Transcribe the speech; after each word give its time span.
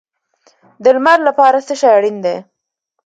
د 0.83 0.85
لمر 0.95 1.19
لپاره 1.27 1.57
څه 1.67 1.73
شی 1.79 1.89
اړین 1.97 2.17
دی؟ 2.25 2.35